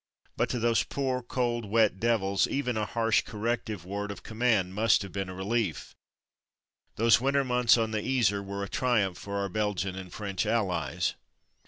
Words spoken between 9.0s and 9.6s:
for our